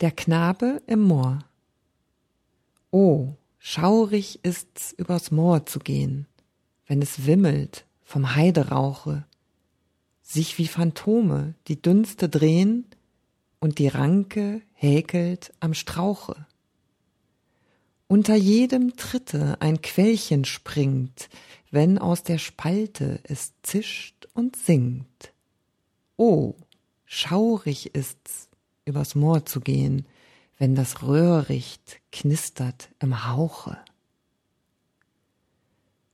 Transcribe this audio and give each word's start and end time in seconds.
Der 0.00 0.10
Knabe 0.10 0.82
im 0.88 1.02
Moor. 1.02 1.44
Oh, 2.90 3.34
schaurig 3.58 4.40
ist's, 4.42 4.92
übers 4.92 5.30
Moor 5.30 5.66
zu 5.66 5.78
gehen, 5.78 6.26
wenn 6.86 7.00
es 7.00 7.26
wimmelt 7.26 7.86
vom 8.02 8.34
Heiderauche, 8.34 9.24
sich 10.20 10.58
wie 10.58 10.66
Phantome 10.66 11.54
die 11.68 11.80
Dünste 11.80 12.28
drehen 12.28 12.86
und 13.60 13.78
die 13.78 13.86
Ranke 13.86 14.62
häkelt 14.72 15.52
am 15.60 15.74
Strauche. 15.74 16.44
Unter 18.08 18.34
jedem 18.34 18.96
Tritte 18.96 19.60
ein 19.60 19.80
Quellchen 19.80 20.44
springt, 20.44 21.28
wenn 21.70 21.98
aus 21.98 22.24
der 22.24 22.38
Spalte 22.38 23.20
es 23.22 23.52
zischt 23.62 24.26
und 24.34 24.56
singt. 24.56 25.32
Oh, 26.16 26.56
schaurig 27.06 27.94
ist's, 27.94 28.48
übers 28.84 29.14
Moor 29.14 29.44
zu 29.44 29.60
gehen, 29.60 30.06
wenn 30.58 30.74
das 30.74 31.02
Röhricht 31.02 32.00
knistert 32.12 32.90
im 33.00 33.26
Hauche. 33.26 33.78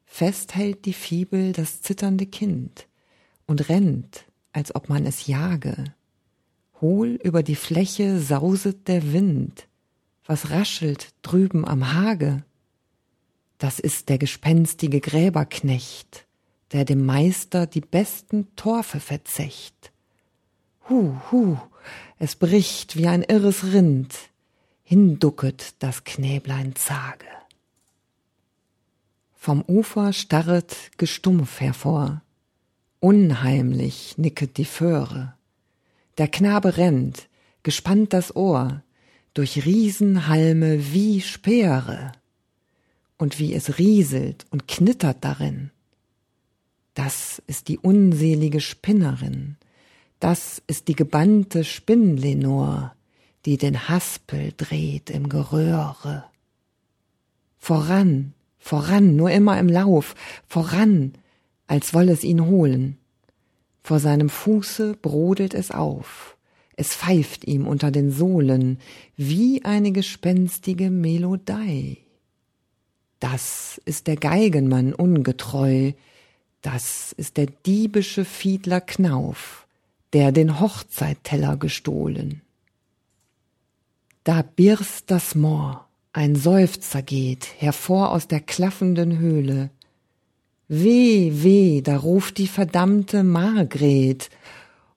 Fest 0.05 0.55
hält 0.55 0.87
die 0.87 0.93
Fibel 0.93 1.53
das 1.53 1.83
zitternde 1.83 2.27
Kind 2.27 2.89
und 3.47 3.69
rennt, 3.69 4.25
als 4.53 4.75
ob 4.75 4.89
man 4.89 5.07
es 5.07 5.27
jage. 5.27 5.85
Hohl 6.81 7.19
über 7.23 7.43
die 7.43 7.57
Fläche 7.57 8.19
sauset 8.21 8.89
der 8.89 9.13
Wind, 9.13 9.69
was 10.25 10.51
raschelt 10.51 11.15
drüben 11.23 11.67
am 11.67 11.93
Hage? 11.93 12.45
Das 13.59 13.79
ist 13.79 14.09
der 14.09 14.19
gespenstige 14.19 15.01
Gräberknecht, 15.01 16.27
der 16.73 16.85
dem 16.85 17.05
Meister 17.05 17.67
die 17.67 17.81
besten 17.81 18.55
Torfe 18.57 19.01
verzecht. 19.01 19.93
Hu, 20.89 21.15
hu, 21.31 21.59
es 22.19 22.37
bricht 22.37 22.97
wie 22.97 23.07
ein 23.07 23.23
irres 23.23 23.73
Rind, 23.73 24.15
hinducket 24.83 25.75
das 25.79 26.05
Knäblein 26.05 26.75
zage. 26.77 27.27
Vom 29.37 29.63
Ufer 29.63 30.13
starret 30.13 30.77
gestumpf 30.99 31.61
hervor, 31.61 32.23
unheimlich 32.99 34.19
nicket 34.19 34.59
die 34.59 34.65
Föhre. 34.65 35.35
Der 36.19 36.29
Knabe 36.29 36.77
rennt, 36.77 37.29
gespannt 37.63 38.13
das 38.13 38.37
Ohr, 38.37 38.83
durch 39.33 39.65
Riesenhalme 39.65 40.93
wie 40.93 41.21
Speere, 41.21 42.13
und 43.21 43.39
wie 43.39 43.55
es 43.55 43.79
rieselt 43.79 44.47
und 44.51 44.67
knittert 44.67 45.19
darin. 45.25 45.71
Das 46.95 47.41
ist 47.47 47.69
die 47.69 47.79
unselige 47.79 48.61
Spinnerin, 48.61 49.57
das 50.21 50.63
ist 50.67 50.89
die 50.89 50.95
gebannte 50.95 51.65
Spinnlenor, 51.65 52.95
die 53.47 53.57
den 53.57 53.89
Haspel 53.89 54.53
dreht 54.57 55.11
im 55.11 55.29
Geröhre. 55.29 56.25
Voran, 57.59 58.35
voran, 58.59 59.17
nur 59.17 59.31
immer 59.31 59.59
im 59.59 59.69
Lauf, 59.69 60.15
voran, 60.47 61.15
als 61.67 61.95
wolle 61.95 62.13
es 62.13 62.23
ihn 62.23 62.47
holen. 62.47 62.99
Vor 63.83 63.99
seinem 63.99 64.29
Fuße 64.29 64.95
brodelt 65.01 65.55
es 65.55 65.71
auf, 65.71 66.37
es 66.77 66.95
pfeift 66.95 67.47
ihm 67.47 67.67
unter 67.67 67.91
den 67.91 68.11
Sohlen 68.11 68.79
wie 69.17 69.65
eine 69.65 69.91
gespenstige 69.91 70.91
Melodei. 70.91 71.97
Das 73.21 73.81
ist 73.85 74.07
der 74.07 74.17
Geigenmann 74.17 74.93
ungetreu, 74.95 75.93
das 76.63 77.13
ist 77.13 77.37
der 77.37 77.47
diebische 77.47 78.25
Fiedler 78.25 78.81
Knauf, 78.81 79.67
der 80.13 80.33
den 80.33 80.61
Hochzeitteller 80.61 81.57
gestohlen. 81.57 82.43
Da 84.25 84.43
birst 84.43 85.11
das 85.11 85.35
Moor, 85.35 85.89
ein 86.13 86.35
Seufzer 86.35 87.03
geht 87.03 87.49
hervor 87.59 88.11
aus 88.13 88.29
der 88.29 88.41
klaffenden 88.41 89.19
Höhle. 89.19 89.71
Weh, 90.69 91.31
weh, 91.43 91.81
da 91.83 91.97
ruft 91.97 92.39
die 92.39 92.47
verdammte 92.47 93.23
Margret. 93.23 94.31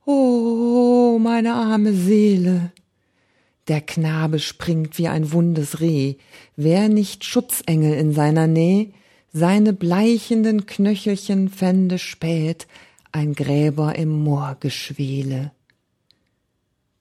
Oh, 0.06 1.20
meine 1.22 1.54
arme 1.54 1.94
Seele. 1.94 2.72
Der 3.68 3.82
Knabe 3.82 4.40
springt 4.40 4.98
wie 4.98 5.08
ein 5.08 5.32
wundes 5.32 5.80
Reh. 5.80 6.16
Wär 6.58 6.90
nicht 6.90 7.24
Schutzengel 7.24 7.94
in 7.94 8.14
seiner 8.14 8.48
Nähe, 8.48 8.90
seine 9.32 9.74
bleichenden 9.74 10.66
Knöchelchen 10.66 11.50
fände 11.50 11.98
spät 11.98 12.68
ein 13.14 13.36
Gräber 13.36 13.96
im 13.96 14.10
Moorgeschwele. 14.24 15.52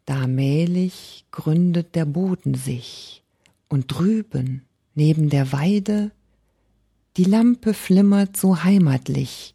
Da 0.05 0.27
mählich 0.27 1.25
gründet 1.31 1.95
der 1.95 2.05
Boden 2.05 2.55
sich, 2.55 3.23
und 3.69 3.87
drüben, 3.87 4.67
neben 4.95 5.31
der 5.31 5.53
Weide, 5.53 6.13
die 7.17 7.25
Lampe 7.25 7.73
flimmert 7.73 8.37
so 8.37 8.63
heimatlich, 8.63 9.55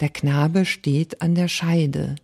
der 0.00 0.10
Knabe 0.10 0.66
steht 0.66 1.22
an 1.22 1.34
der 1.34 1.48
Scheide. 1.48 2.16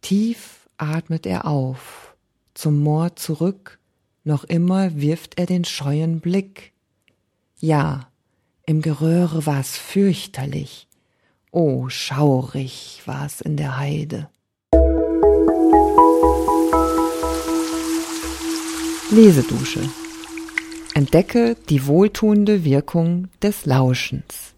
Tief 0.00 0.68
atmet 0.78 1.26
er 1.26 1.46
auf, 1.46 2.16
zum 2.54 2.82
Moor 2.82 3.16
zurück, 3.16 3.78
noch 4.24 4.44
immer 4.44 4.98
wirft 4.98 5.38
er 5.38 5.44
den 5.44 5.66
scheuen 5.66 6.20
Blick. 6.20 6.72
Ja, 7.58 8.08
im 8.64 8.80
Geröhre 8.80 9.44
war's 9.44 9.76
fürchterlich, 9.76 10.88
oh, 11.54 11.88
schaurig 11.88 13.00
war's 13.06 13.40
in 13.40 13.56
der 13.56 13.78
Heide. 13.78 14.28
Lesedusche. 19.10 19.80
Entdecke 20.94 21.56
die 21.68 21.86
wohltuende 21.86 22.64
Wirkung 22.64 23.28
des 23.42 23.66
Lauschens. 23.66 24.53